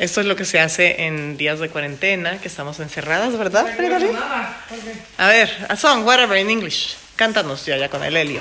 [0.00, 3.66] Esto es lo que se hace en días de cuarentena, que estamos encerradas, ¿verdad?
[3.76, 3.98] Frida
[5.18, 6.96] A ver, a song, whatever, in English.
[7.16, 8.40] Cántanos ya, ya con el helio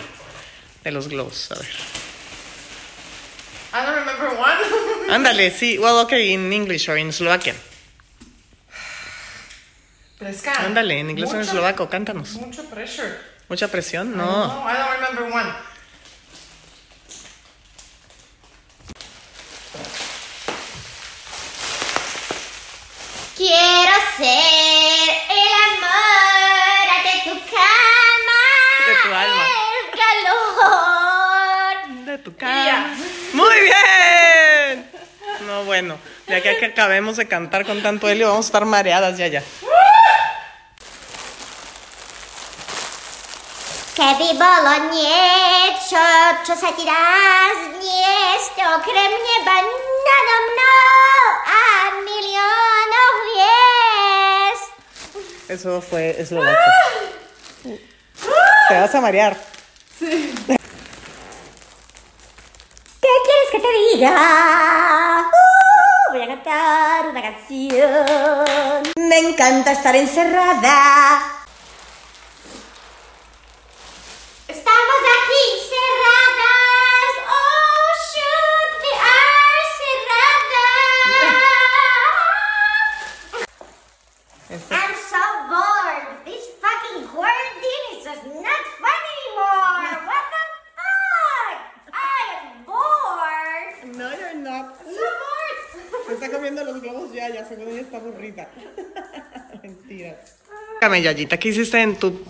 [0.86, 1.52] de los globos.
[1.52, 1.68] A ver.
[3.74, 5.14] I don't remember one.
[5.14, 5.78] Ándale, sí.
[5.78, 7.58] Well, okay, in English or in Slovakian.
[10.60, 12.36] Ándale, en inglés o en eslovaco, cántanos.
[12.36, 13.18] Mucho pressure.
[13.50, 14.16] ¿Mucha presión?
[14.16, 14.48] No.
[14.48, 15.54] No, I don't remember one.
[23.40, 28.42] Quiero ser el amor de tu cama.
[28.86, 29.46] De tu alma.
[29.80, 29.86] El
[30.68, 32.06] calor.
[32.06, 32.38] De tu Ya.
[32.38, 32.88] cara.
[33.32, 34.92] Muy bien.
[35.48, 39.18] No, bueno, ya que, que acabemos de cantar con tanto helio, vamos a estar mareadas
[39.18, 39.42] ya, ya.
[44.00, 45.20] Kiedy bolonie
[46.48, 49.56] czasami raz jest okrem nieba
[50.08, 50.74] nado mną,
[51.46, 54.72] a milionów jest.
[55.50, 56.72] Eso fue eslovaco.
[58.70, 59.36] Te vas a marear.
[63.02, 64.16] ¿Qué quieres que te diga?
[65.28, 68.84] Uh, voy a cantar una canción.
[68.96, 71.39] Me encanta estar encerrada.
[96.26, 98.48] Está comiendo los globos ya, ya, seguro ya está aburrida.
[99.64, 100.16] Mentira.
[100.82, 102.22] Dígame, Yayita, ¿qué hiciste en tu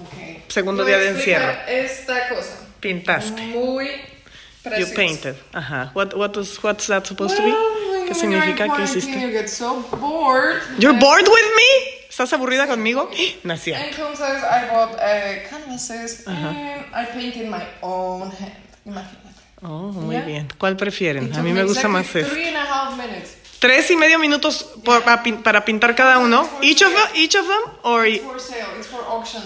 [0.48, 1.52] segundo Voy día de encierro?
[1.68, 2.58] Esta cosa.
[2.80, 3.42] Pintaste.
[3.42, 4.94] Muy You preciosa.
[4.96, 5.36] painted.
[5.54, 5.92] Ajá.
[5.94, 7.52] What, what was, what's that supposed to be?
[7.52, 8.46] Well, ¿Qué significa?
[8.46, 9.22] you're ¿Qué in quarantine, hiciste?
[9.22, 10.62] You get so bored.
[10.80, 12.08] You're And- bored with me?
[12.10, 13.10] ¿Estás aburrida conmigo?
[13.44, 13.86] No es cierto.
[13.86, 18.54] Entonces, I bought uh, canvases and I painted my own hand.
[18.86, 19.30] Imagínate.
[19.62, 20.22] Oh, muy Ya.
[20.22, 20.48] bien.
[20.58, 21.28] ¿Cuál prefieren?
[21.28, 22.24] It A mí me gusta exactly más este.
[22.32, 23.36] Three and a half minutes.
[23.60, 26.48] Tres y medio minutos por- para, pin- para pintar cada uno.
[26.62, 28.68] Each of them, each of them, or It's for sale.
[28.78, 29.44] It's for auction.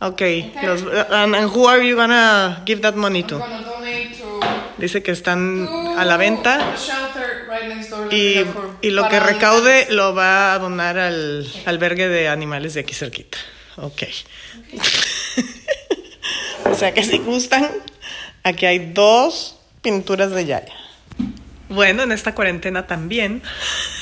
[0.00, 0.52] okay.
[0.62, 3.38] Los, and, and who are you gonna give that money I'm to?
[3.38, 4.40] gonna donate to,
[4.78, 5.66] Dice que están
[5.98, 6.74] a la venta
[8.10, 8.44] y,
[8.82, 13.38] y lo que recaude lo va a donar al albergue de animales de aquí cerquita.
[13.76, 14.02] Ok.
[16.70, 17.70] o sea que si gustan,
[18.42, 20.74] aquí hay dos pinturas de Yaya.
[21.68, 23.42] Bueno, en esta cuarentena también,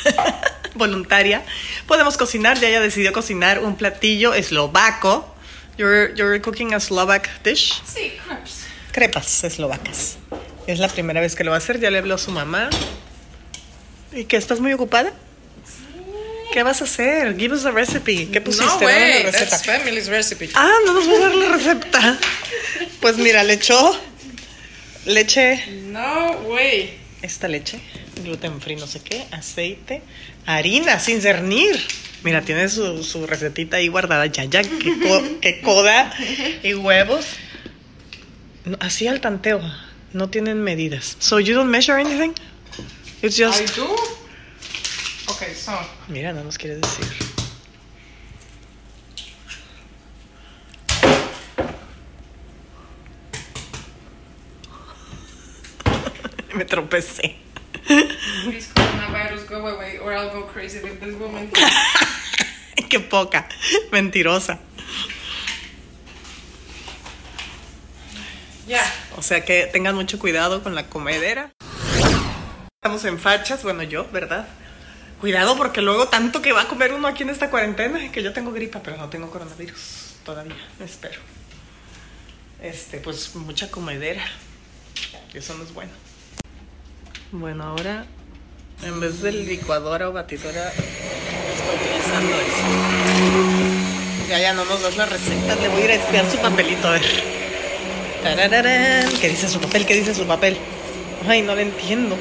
[0.75, 1.43] voluntaria,
[1.87, 2.61] podemos cocinar.
[2.61, 5.35] Yaya decidió cocinar un platillo eslovaco.
[5.79, 7.83] You're, you're cooking a Slovak dish.
[7.87, 8.67] Sí, crepes.
[8.93, 10.19] Crepas eslovacas.
[10.67, 11.81] Es la primera vez que lo va a hacer.
[11.81, 12.71] Ya le habló a su mamá.
[14.13, 15.13] ¿Y que estás muy ocupada?
[16.53, 17.37] ¿Qué vas a hacer?
[17.37, 18.29] Give us the recipe.
[18.31, 18.67] ¿Qué pusiste?
[18.67, 19.51] No way, la receta.
[19.51, 20.51] that's family's recipe.
[20.55, 22.19] Ah, no nos va a dar la receta.
[23.01, 24.01] Pues mira, le echó
[25.05, 26.97] leche, No way.
[27.25, 27.81] Esta leche,
[28.17, 30.03] gluten free, no sé qué, aceite,
[30.47, 31.81] harina sin cernir.
[32.23, 34.27] Mira, tiene su, su recetita ahí guardada.
[34.27, 36.13] Ya, ya, co- qué coda
[36.63, 37.27] y huevos.
[38.65, 39.61] No, así al tanteo.
[40.13, 41.17] No tienen medidas.
[41.19, 42.33] So you don't measure anything?
[43.21, 43.61] It's just.
[43.61, 43.87] I do.
[45.34, 45.73] Okay, so
[46.09, 47.05] Mira, no nos quiere decir.
[56.55, 57.37] Me tropecé.
[57.87, 61.51] please coronavirus go away or I'll go crazy with this woman.
[62.89, 63.49] Qué poca.
[63.93, 64.59] Mentirosa.
[68.67, 68.83] Ya.
[69.17, 71.53] O sea que tengan mucho cuidado con la comedera.
[72.83, 74.49] Estamos en fachas, bueno yo, ¿verdad?
[75.21, 78.33] Cuidado porque luego tanto que va a comer uno aquí en esta cuarentena, que yo
[78.33, 81.21] tengo gripa, pero no tengo coronavirus todavía, espero.
[82.61, 84.25] Este, pues mucha comedera.
[85.33, 85.93] Y eso no es bueno.
[87.37, 88.05] Bueno, ahora
[88.84, 94.28] en vez de licuadora o batidora estoy utilizando esto.
[94.28, 96.86] Ya, ya no nos das la receta, le voy a ir a espiar su papelito
[96.86, 97.03] a ver.
[98.22, 99.10] Tarararán.
[99.21, 99.84] ¿Qué dice su papel?
[99.84, 100.57] ¿Qué dice su papel?
[101.27, 102.16] Ay, no lo entiendo.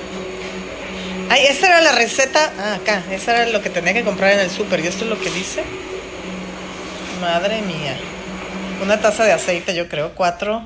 [1.29, 2.51] Ay, esta era la receta.
[2.57, 3.03] Ah, acá.
[3.11, 4.79] Esa era lo que tenía que comprar en el súper.
[4.79, 5.63] ¿Y esto es lo que dice?
[7.21, 7.95] Madre mía.
[8.81, 10.15] Una taza de aceite, yo creo.
[10.15, 10.63] Cuatro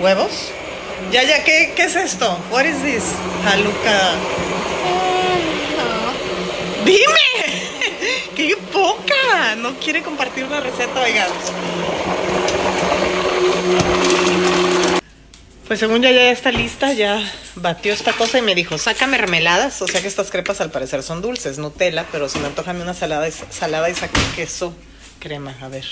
[0.00, 0.50] huevos.
[1.10, 2.38] Ya, ya, ¿qué, qué es esto?
[2.50, 3.04] What is this?
[3.44, 4.14] Jaluca.
[6.84, 7.62] ¡Dime!
[8.36, 9.54] ¡Qué poca!
[9.56, 11.28] No quiere compartir una receta, oigan.
[15.66, 17.22] Pues según ya ya está lista, ya
[17.54, 19.80] batió esta cosa y me dijo, saca mermeladas.
[19.82, 22.74] O sea que estas crepas al parecer son dulces, Nutella, pero se me antoja a
[22.74, 23.94] mí una salada, y- salada y
[24.36, 24.74] queso
[25.20, 25.56] crema.
[25.62, 25.86] A ver.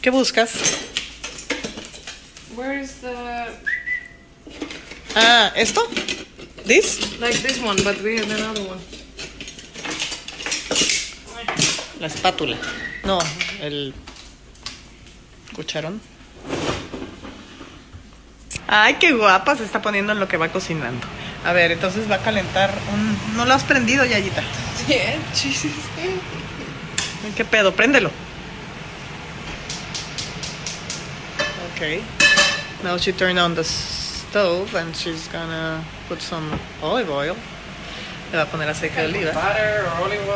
[0.00, 0.52] ¿Qué buscas?
[2.56, 3.48] Where is the
[5.16, 5.80] Ah, ¿esto?
[6.64, 7.18] ¿This?
[7.20, 7.76] like this one?
[7.82, 8.80] But we have another one.
[12.00, 12.56] La espátula.
[13.04, 13.18] No,
[13.60, 13.94] el
[15.54, 16.00] cucharón.
[18.68, 21.06] Ay, qué guapa se está poniendo en lo que va cocinando.
[21.44, 23.36] A ver, entonces va a calentar un...
[23.36, 24.42] ¿No lo has prendido, Yayita?
[24.88, 25.72] Yeah, Jesus.
[26.02, 27.72] Ay, ¿Qué pedo?
[27.74, 28.10] Préndelo.
[31.74, 32.02] Okay.
[32.84, 36.46] Now she turned on the stove and she's gonna put some
[36.82, 37.34] olive oil.
[38.30, 39.32] Le va a poner aceite de oliva.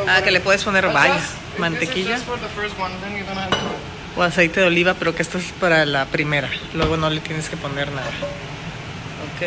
[0.08, 1.20] Ah, que le puedes poner vaya,
[1.58, 2.16] mantequilla.
[4.16, 6.48] O aceite de oliva, pero que esto es para la primera.
[6.72, 8.10] Luego no le tienes que poner nada.
[9.28, 9.42] Ok.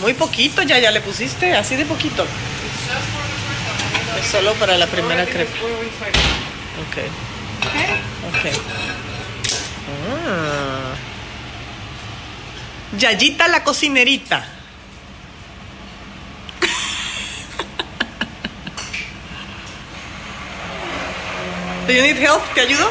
[0.00, 2.24] Muy poquito ya, ya le pusiste, así de poquito.
[4.20, 5.50] Es solo para la primera crepa.
[6.86, 6.96] Ok,
[8.28, 8.52] Okay.
[8.52, 8.56] ok.
[10.18, 10.75] Ah.
[12.98, 14.44] Yayita la cocinerita.
[21.86, 22.42] Do you need help?
[22.54, 22.90] ¿Te ayudo?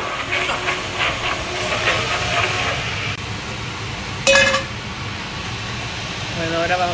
[6.37, 6.87] Bueno, ahora va-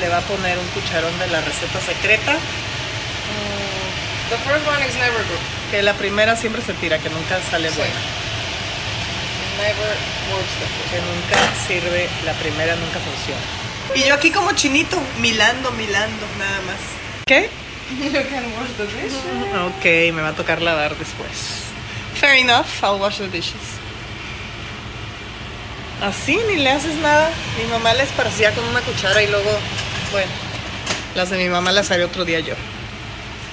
[0.00, 2.36] le va a poner un cucharón de la receta secreta.
[4.30, 5.42] The first one is never good.
[5.70, 7.76] Que la primera siempre se tira, que nunca sale Sí.
[7.76, 8.00] buena.
[9.58, 9.96] Never
[10.36, 13.40] the first Que nunca sirve, la primera nunca funciona.
[13.94, 16.78] Y yo aquí como chinito, milando, milando, nada más.
[17.26, 17.48] ¿Qué?
[17.90, 18.04] one.
[18.04, 19.14] you can wash the dish.
[19.54, 21.64] Ok, me va a tocar lavar después.
[22.14, 23.80] Fair enough, I'll wash the dishes.
[26.02, 27.30] Así, ni le haces nada.
[27.58, 29.50] Mi mamá la esparcía con una cuchara y luego,
[30.12, 30.30] bueno,
[31.14, 32.54] las de mi mamá las haré otro día yo.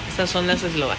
[0.08, 0.98] Estas son las eslovacas.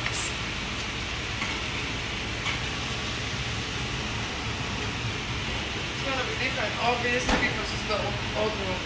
[5.96, 7.96] It's gonna be different, obviously, because it's the
[8.40, 8.82] old milk.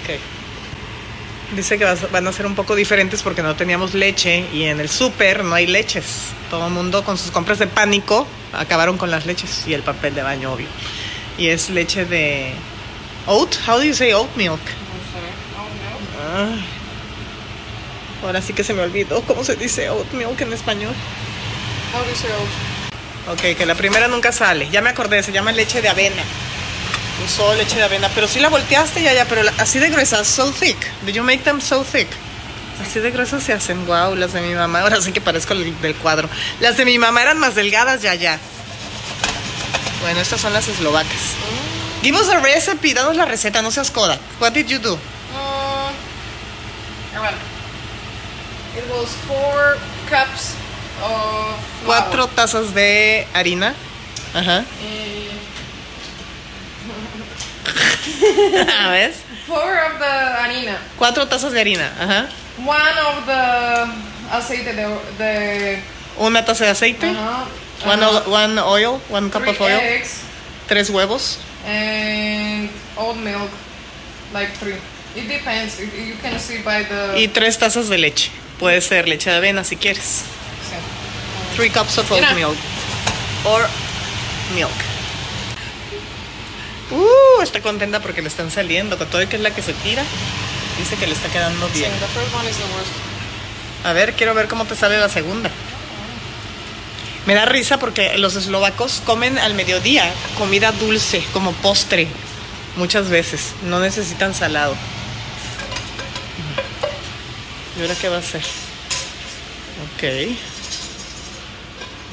[0.00, 0.16] Okay?
[0.16, 0.20] Ok.
[1.56, 4.80] Dice que vas- van a ser un poco diferentes porque no teníamos leche y en
[4.80, 6.30] el súper no hay leches.
[6.50, 10.14] Todo el mundo con sus compras de pánico acabaron con las leches y el papel
[10.14, 10.68] de baño, obvio.
[11.38, 12.52] Y es leche de
[13.26, 13.54] oat.
[13.66, 14.60] How do you say oat milk?
[14.60, 15.20] No sé.
[15.58, 15.74] Old
[16.48, 16.56] milk.
[16.56, 16.64] Ay.
[18.24, 20.94] Ahora sí que se me olvidó cómo se dice oat milk en español.
[21.92, 23.38] How do you say old?
[23.38, 24.68] Ok, que la primera nunca sale.
[24.70, 26.22] Ya me acordé, se llama leche de avena.
[27.24, 30.26] Usó leche de avena, pero sí la volteaste ya, ya, pero la- así de gruesas,
[30.26, 30.76] so thick.
[31.06, 32.08] Did you make them so thick?
[32.84, 34.80] Así de gruesas se hacen, wow, las de mi mamá.
[34.80, 36.28] Ahora sí que parezco el del cuadro.
[36.60, 38.38] Las de mi mamá eran más delgadas, ya, ya.
[40.00, 41.20] Bueno, estas son las eslovacas.
[42.02, 44.18] Give us a recipe, danos la receta, no seas coda.
[44.40, 44.94] What did you do?
[44.94, 44.98] Uh,
[47.14, 47.34] well,
[48.76, 49.76] it was four
[50.10, 50.54] cups
[51.00, 51.54] of
[51.84, 51.86] flour.
[51.86, 53.74] Cuatro tazas de harina.
[54.34, 54.64] Ajá.
[54.82, 55.30] Eh,
[58.80, 59.12] A ver.
[59.46, 60.76] four of the harina.
[60.98, 61.90] Cuatro tazas de harina.
[62.00, 62.28] Ajá.
[62.58, 64.86] One of the aceite de,
[65.18, 65.78] de
[66.18, 67.06] Una taza de aceite.
[67.10, 67.44] uh-huh,
[68.30, 69.80] One, uh, oil, one cup three of oil.
[69.80, 70.20] eggs
[70.68, 71.38] Tres huevos.
[71.66, 73.50] and oat milk,
[74.32, 74.76] like three.
[75.16, 75.78] It depends.
[75.80, 77.14] You you can see by the.
[77.16, 78.30] Y tres tazas de leche.
[78.58, 80.24] Puede ser leche de avena si quieres.
[80.68, 80.76] sí.
[81.56, 82.34] Three cups of oat Mira.
[82.34, 82.56] milk.
[83.44, 83.66] Or
[84.54, 84.72] milk.
[86.92, 88.98] Uh, está contenta porque le están saliendo.
[88.98, 90.02] Con todo y que es la que se tira.
[90.78, 91.90] Dice que le está quedando Sí, bien.
[91.92, 92.90] the first one is the worst.
[93.84, 95.50] A ver, quiero ver cómo te sale la segunda.
[97.26, 102.08] Me da risa porque los eslovacos comen al mediodía comida dulce, como postre,
[102.76, 103.52] muchas veces.
[103.64, 104.74] No necesitan salado.
[107.78, 108.42] ¿Y ahora qué va a hacer?
[109.96, 110.36] Ok.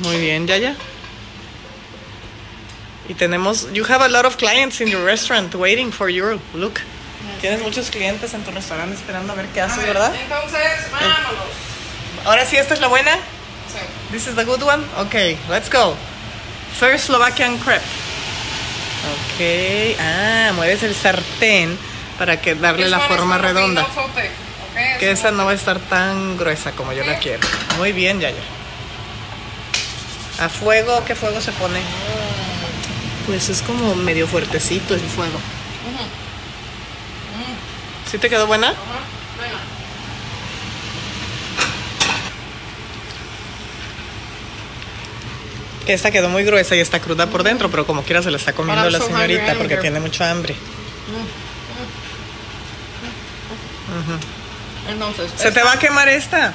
[0.04, 0.76] Muy bien, Yaya.
[3.10, 6.40] Y tenemos, you have a lot of clients in your restaurant waiting for you.
[6.54, 6.80] Look.
[7.42, 10.14] Tienes muchos clientes en tu restaurante esperando a ver qué haces, ver, ¿verdad?
[10.14, 12.26] Entonces, vámonos.
[12.26, 13.16] Ahora sí, esta es la buena.
[13.16, 13.80] Sí.
[14.12, 14.84] This is the good one?
[15.08, 15.96] Okay, let's go.
[16.80, 17.84] First Slovakian crepe.
[19.10, 19.98] Ok.
[20.00, 21.78] Ah, mueves el sartén
[22.20, 23.84] para que darle This la forma redonda.
[23.84, 24.30] okay?
[25.00, 27.40] Que esa no va a estar tan gruesa como yo la quiero.
[27.78, 28.44] Muy bien, Yaya.
[30.40, 31.04] ¿A fuego?
[31.06, 31.80] ¿Qué fuego se pone?
[33.26, 35.40] Pues es como medio fuertecito el fuego.
[38.10, 38.74] ¿Sí te quedó buena?
[45.86, 48.54] Esta quedó muy gruesa y está cruda por dentro, pero como quiera se la está
[48.54, 50.56] comiendo la señorita porque tiene mucho hambre.
[54.88, 56.54] Entonces, Se te va a quemar esta.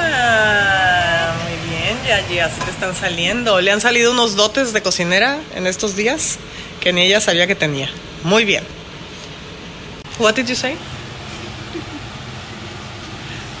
[0.00, 3.60] Ah, muy bien, Yayi, así te están saliendo.
[3.60, 6.38] Le han salido unos dotes de cocinera en estos días
[6.80, 7.88] que ni ella sabía que tenía.
[8.24, 8.64] Muy bien.
[10.18, 10.76] What did you say?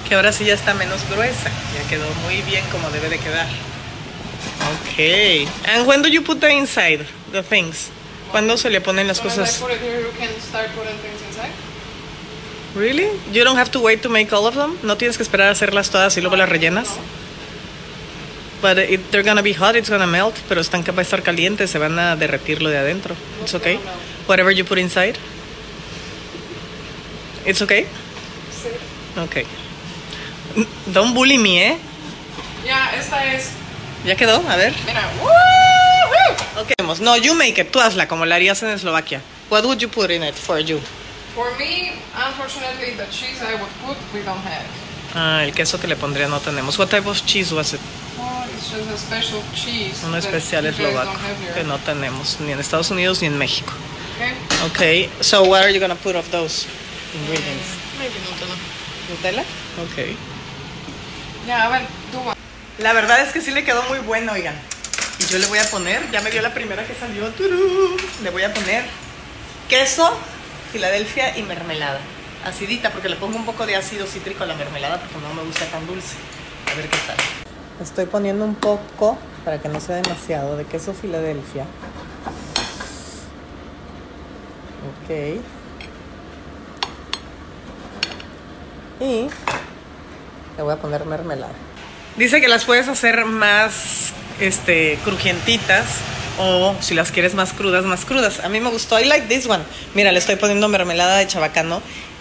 [0.08, 1.50] Que ahora sí ya está menos gruesa.
[1.74, 3.46] Ya quedó muy bien como debe de quedar.
[4.92, 5.46] Okay.
[5.66, 7.90] And when do you put the inside the things?
[8.30, 9.62] ¿Cuándo se le ponen las cosas?
[12.74, 13.08] Really?
[13.32, 14.76] You don't have to wait to make all of them?
[14.82, 16.88] No tienes que esperar a hacerlas todas y luego las rellenas.
[18.60, 21.22] But it, they're gonna be hot, it's gonna melt, pero están que va a estar
[21.22, 23.14] calientes, se van a derretir lo de adentro.
[23.40, 23.78] It's okay.
[24.26, 25.16] Whatever you put inside.
[27.46, 27.86] It's okay.
[28.50, 28.68] Sí.
[29.20, 29.46] Okay.
[30.92, 31.78] Don't bully me, ¿eh?
[32.66, 33.50] Ya, esta es.
[34.04, 34.42] ¿Ya quedó?
[34.48, 34.74] A ver.
[34.86, 35.08] Mira.
[35.22, 36.62] ¡Woo!
[36.62, 36.74] Okay.
[37.00, 37.70] No, you make it.
[37.70, 39.20] Tú hazla como la harías en Eslovaquia.
[39.50, 40.80] What would you put in it for you?
[41.34, 44.66] For me, unfortunately, the cheese I would put, we don't have.
[45.14, 46.78] Ah, el queso que le pondría no tenemos.
[46.78, 47.80] What type of cheese was it?
[48.58, 51.12] That especial eslovaco
[51.54, 53.72] que no tenemos ni en Estados Unidos ni en México.
[54.16, 54.68] Okay.
[54.70, 56.66] Okay, so what are you gonna put of those
[57.14, 57.68] ingredients?
[57.98, 58.56] Maybe Nutella.
[59.08, 59.44] Nutella.
[59.92, 60.16] Okay.
[61.46, 62.18] Ya, a ver, tú.
[62.82, 64.54] La verdad es que sí le quedó muy bueno, oigan.
[65.20, 67.28] Y yo le voy a poner, ya me dio la primera que salió.
[67.30, 68.84] turú, Le voy a poner
[69.68, 70.16] queso,
[70.72, 72.00] Filadelfia y mermelada.
[72.44, 75.42] Acidita, porque le pongo un poco de ácido cítrico a la mermelada porque no me
[75.42, 76.16] gusta tan dulce.
[76.70, 77.37] A ver qué tal.
[77.82, 81.64] Estoy poniendo un poco, para que no sea demasiado, de queso Filadelfia.
[85.04, 85.40] Ok.
[89.00, 89.28] Y
[90.56, 91.52] le voy a poner mermelada.
[92.16, 95.86] Dice que las puedes hacer más este, crujientitas
[96.38, 98.40] o si las quieres más crudas, más crudas.
[98.44, 98.98] A mí me gustó.
[98.98, 99.62] I like this one.
[99.94, 101.80] Mira, le estoy poniendo mermelada de chabacano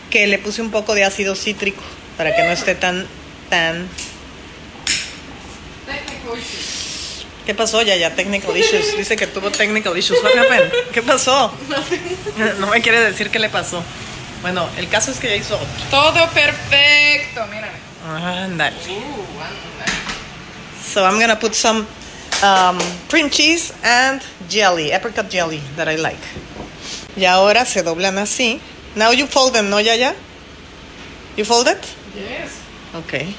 [0.10, 1.82] que le puse un poco de ácido cítrico
[2.16, 3.08] para que no esté tan,
[3.50, 3.88] tan...
[5.86, 7.26] Technical issues.
[7.48, 7.82] ¿Qué pasó?
[7.82, 8.98] Ya, ya, technical issues.
[8.98, 10.22] Dice que tuvo technical issues.
[10.22, 10.70] What happened?
[10.92, 11.50] ¿Qué pasó?
[12.60, 13.82] No me quiere decir qué le pasó.
[14.42, 15.68] Bueno, el caso es que ya hizo otro.
[15.90, 17.72] Todo perfecto, mira.
[18.06, 18.76] Ándale.
[20.94, 21.88] So I'm gonna put some
[22.44, 22.78] um,
[23.08, 26.20] cream cheese and jelly, apricot jelly that I like.
[27.16, 28.60] Y ahora se doblan así.
[28.98, 30.14] Now you fold them, ¿no, Yaya?
[31.38, 31.80] You fold it?
[32.14, 32.60] Yes,
[32.94, 33.34] Okay.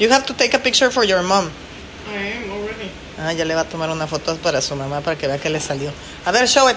[0.00, 1.52] You have to take a picture for your mom.
[2.10, 2.53] I am.
[3.18, 5.48] Ah, ya le va a tomar una foto para su mamá para que vea que
[5.50, 5.92] le salió.
[6.24, 6.76] A ver, show it.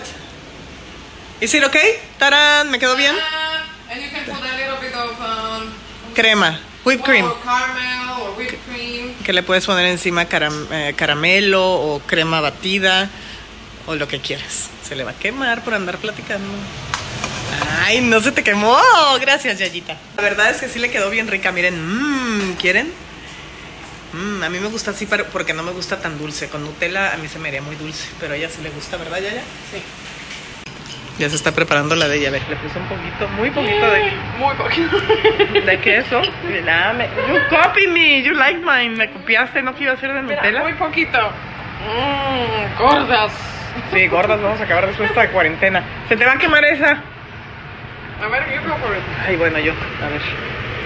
[1.42, 1.94] Is it okay?
[2.18, 2.70] ¡Tarán!
[2.70, 3.16] ¿Me quedó bien?
[3.20, 5.72] Ah, and you can put a little bit of um,
[6.16, 7.26] Crema, whipped cream.
[7.26, 9.14] Or caramel or whipped cream.
[9.24, 13.10] Que le puedes poner encima caram- eh, caramelo o crema batida
[13.86, 14.70] o lo que quieras.
[14.88, 16.48] Se le va a quemar por andar platicando.
[17.86, 18.78] Ay, no se te quemó.
[19.22, 19.96] Gracias, Yayita.
[20.16, 21.52] La verdad es que sí le quedó bien rica.
[21.52, 22.92] Miren, mmm, ¿quieren?
[24.18, 26.50] Mm, a mí me gusta así porque no me gusta tan dulce.
[26.50, 28.98] Con Nutella a mí se me haría muy dulce, pero a ella sí le gusta,
[28.98, 29.42] ¿verdad, Yaya?
[29.72, 29.82] Sí.
[31.20, 32.30] Ya se está preparando la de ella.
[32.30, 34.98] A ver, le puse un poquito, muy poquito de, Muy poquito.
[35.66, 36.22] de queso.
[36.48, 38.96] Mira, me- you copy me, you like mine.
[38.96, 40.62] Me copiaste, no quiero hacer de Mira, Nutella.
[40.62, 41.18] muy poquito.
[41.88, 43.32] Mmm, gordas.
[43.94, 45.84] Sí, gordas, vamos a acabar después de esta cuarentena.
[46.10, 46.92] ¿Se te va a quemar esa?
[48.22, 49.04] A ver, you go for it.
[49.28, 49.74] Ay, bueno, yo.
[50.04, 50.22] A ver.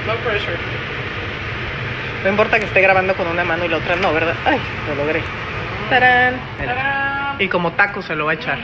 [0.07, 0.57] No pressure.
[2.23, 4.35] No importa que esté grabando con una mano y la otra no, ¿verdad?
[4.45, 5.21] Ay, lo logré.
[5.89, 6.35] ¡Tarán!
[6.57, 7.35] Ta-da.
[7.39, 8.59] Y como taco se lo va a echar.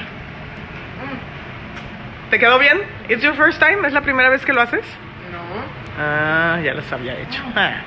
[2.29, 2.81] ¿Te quedó bien?
[3.09, 3.87] ¿It's your first time?
[3.87, 4.85] ¿Es la primera vez que lo haces?
[5.31, 6.03] No.
[6.03, 7.41] Ah, ya las había hecho.
[7.55, 7.81] Ah.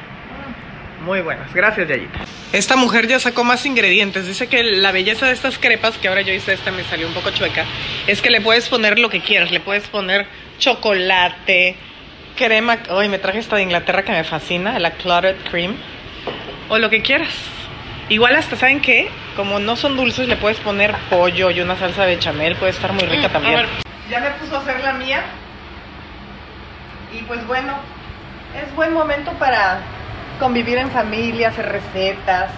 [1.04, 2.20] Muy buenas, gracias Yayita.
[2.52, 4.26] Esta mujer ya sacó más ingredientes.
[4.26, 7.14] Dice que la belleza de estas crepas, que ahora yo hice esta, me salió un
[7.14, 7.64] poco chueca,
[8.06, 9.50] es que le puedes poner lo que quieras.
[9.50, 10.26] Le puedes poner
[10.58, 11.76] chocolate,
[12.46, 12.78] crema.
[12.90, 15.76] Hoy me traje esta de Inglaterra que me fascina, la clotted cream.
[16.68, 17.28] O lo que quieras.
[18.08, 19.08] Igual hasta, ¿saben qué?
[19.36, 22.56] Como no son dulces, le puedes poner pollo y una salsa de chamel.
[22.56, 23.54] Puede estar muy rica Mm, a también.
[23.56, 23.66] ver.
[24.10, 25.22] Ya me puso a hacer la mía.
[27.12, 27.74] Y pues bueno,
[28.64, 29.78] es buen momento para
[30.38, 32.50] convivir en familia, hacer recetas.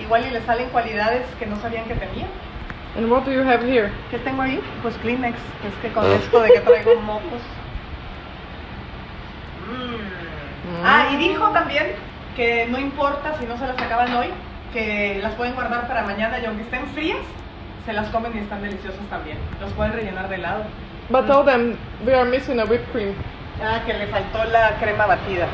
[0.00, 2.26] Igual y le salen cualidades que no sabían que tenía.
[2.96, 3.90] And what do you have here?
[4.10, 4.60] ¿Qué tengo ahí?
[4.82, 5.36] Pues Kleenex.
[5.36, 7.40] Es que con esto de que traigo mocos.
[9.68, 10.71] Mm.
[10.84, 11.94] Ah, y dijo también
[12.36, 14.28] que no importa si no se las acaban hoy,
[14.72, 17.18] que las pueden guardar para mañana y aunque estén frías,
[17.86, 19.38] se las comen y están deliciosas también.
[19.60, 20.64] Los pueden rellenar de helado.
[21.10, 23.14] But tell them we are missing a whipped cream.
[23.62, 25.46] Ah, que le faltó la crema batida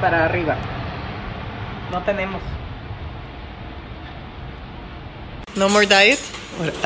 [0.00, 0.56] para arriba.
[1.90, 2.40] No tenemos.
[5.54, 6.18] No more diet.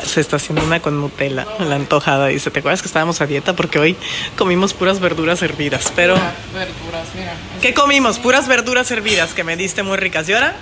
[0.05, 2.27] Se está haciendo una con Nutella, la antojada.
[2.27, 3.53] Dice, ¿te acuerdas que estábamos a dieta?
[3.53, 3.97] Porque hoy
[4.37, 5.91] comimos puras verduras hervidas.
[5.95, 7.33] Pero, Mira, verduras, mira.
[7.61, 8.17] ¿qué comimos?
[8.17, 10.27] Puras verduras hervidas que me diste muy ricas.
[10.29, 10.55] ¿Y ahora?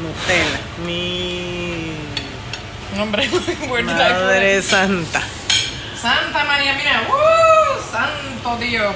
[0.00, 0.60] Nutella.
[0.86, 1.92] Mi
[3.30, 5.22] put madre santa.
[6.00, 7.08] Santa María, mira.
[7.08, 7.92] ¡Uh!
[7.92, 8.94] Santo Dios.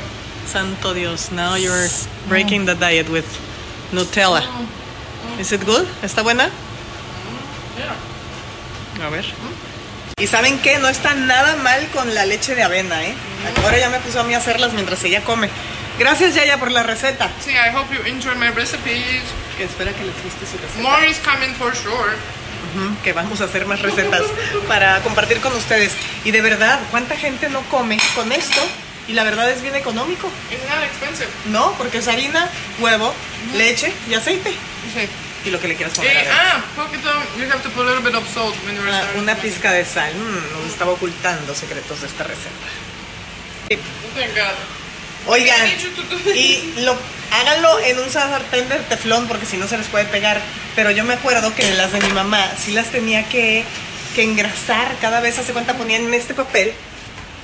[0.50, 1.33] Santo Dios.
[1.33, 1.88] Now you're
[2.28, 3.25] breaking the diet with
[3.92, 4.42] Nutella.
[5.38, 5.87] Is it good?
[6.02, 6.50] ¿Está buena?
[9.04, 9.25] A ver.
[10.18, 13.14] Y saben qué, no está nada mal con la leche de avena, ¿eh?
[13.64, 15.49] Ahora ya me puso a mí a hacerlas mientras ella come.
[15.99, 17.30] Gracias Yaya por la receta.
[17.44, 19.22] See, I hope you enjoy my recipes.
[19.56, 20.82] Que espera que les guste su receta.
[20.82, 22.16] More is coming for sure.
[23.02, 24.22] Que vamos a hacer más recetas
[24.68, 25.92] para compartir con ustedes.
[26.25, 28.60] Y de verdad, ¿cuánta gente no come con esto?
[29.09, 30.30] Y la verdad es bien económico.
[30.50, 31.28] It's not expensive.
[31.47, 33.12] No, porque es harina, huevo,
[33.54, 34.50] leche y aceite.
[34.50, 35.09] Sí.
[35.45, 36.16] Y lo que le quieras poner.
[36.16, 39.04] Eh, ah, poquito, you have to put a little bit of salt when you're Ah,
[39.16, 40.12] una pizca de sal.
[40.14, 42.69] Mm, nos estaba ocultando secretos de esta receta.
[45.26, 45.61] Oigan,
[46.35, 46.97] y lo,
[47.30, 50.40] háganlo en un sartén de teflón porque si no se les puede pegar.
[50.76, 53.64] Pero yo me acuerdo que las de mi mamá sí las tenía que,
[54.14, 54.97] que engrasar.
[55.00, 56.73] Cada vez, hace cuenta, ponían en este papel,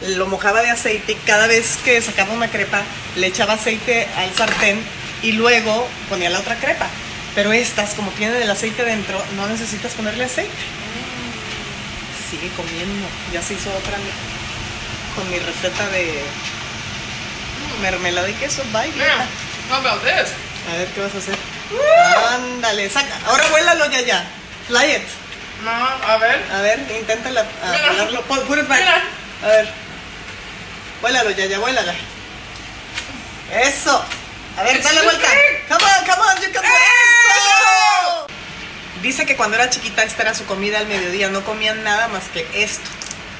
[0.02, 2.82] lo mojaba de aceite y cada vez que sacaba una crepa
[3.16, 4.82] le echaba aceite al sartén
[5.22, 6.86] y luego ponía la otra crepa.
[7.34, 10.52] Pero estas, como tienen el aceite dentro, no necesitas ponerle aceite.
[12.30, 13.06] Sigue comiendo.
[13.32, 13.96] Ya se hizo otra
[15.14, 16.22] con mi receta de
[17.82, 18.62] mermelada y queso.
[18.72, 18.92] Bye.
[18.92, 19.26] Yeah.
[19.70, 20.32] How about this?
[20.72, 21.36] A ver qué vas a hacer.
[22.34, 23.18] Ándale, saca.
[23.26, 24.24] Ahora vuélalo ya ya.
[24.68, 25.02] Fly it.
[25.64, 26.42] No, a ver.
[26.52, 28.22] A ver, inténtala a volarlo.
[28.22, 28.80] Put put it back.
[28.80, 29.02] Mira.
[29.42, 29.85] A ver.
[31.00, 31.94] Vuélalo ya ya, vuélala.
[33.52, 34.04] Eso.
[34.56, 35.28] A ver, dale vuelta.
[35.68, 38.26] Come on, come on, you can do ¡Eso!
[39.02, 42.24] Dice que cuando era chiquita esta era su comida al mediodía, no comían nada más
[42.28, 42.88] que esto,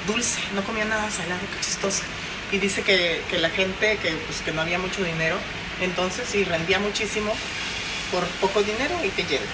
[0.06, 2.04] dulce, no comían nada salado, qué chistosa.
[2.52, 5.38] Y dice que, que la gente, que, pues, que no había mucho dinero,
[5.80, 7.34] entonces sí, rendía muchísimo
[8.12, 9.46] por poco dinero y te llena.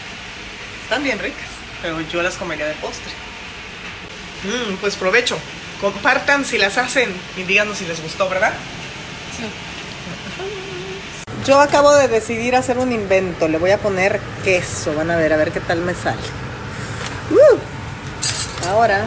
[0.82, 1.48] Están bien ricas,
[1.80, 3.12] pero yo las comería de postre.
[4.42, 5.38] Mm, pues provecho,
[5.82, 8.52] compartan si las hacen y díganos si les gustó, ¿verdad?
[9.36, 9.44] Sí.
[11.44, 13.48] Yo acabo de decidir hacer un invento.
[13.48, 14.94] Le voy a poner queso.
[14.94, 16.22] Van a ver, a ver qué tal me sale.
[17.30, 18.68] ¡Uh!
[18.68, 19.04] Ahora.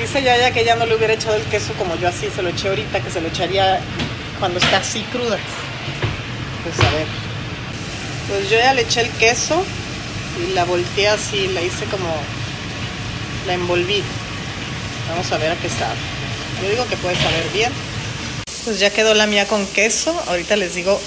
[0.00, 2.48] Dice Yaya que ella no le hubiera echado el queso como yo así se lo
[2.48, 3.80] eché ahorita, que se lo echaría
[4.38, 5.36] cuando está así cruda.
[6.64, 7.06] Pues a ver.
[8.28, 9.62] Pues yo ya le eché el queso
[10.42, 12.08] y la volteé así, la hice como.
[13.46, 14.02] La envolví.
[15.10, 15.96] Vamos a ver a qué sabe.
[16.62, 17.72] Yo digo que puede saber bien.
[18.64, 20.14] Pues ya quedó la mía con queso.
[20.28, 21.00] Ahorita les digo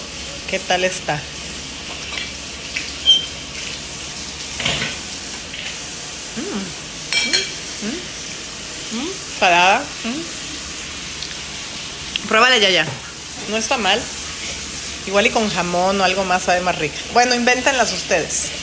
[0.50, 1.22] qué tal está.
[6.36, 6.42] Mm,
[7.86, 9.80] mm, mm, Salada.
[10.04, 10.22] Mm.
[12.28, 12.86] Pruébala ya ya.
[13.50, 14.02] No está mal.
[15.08, 16.98] Igual y con jamón o algo más sabe más rica.
[17.14, 18.63] Bueno, invéntenlas ustedes.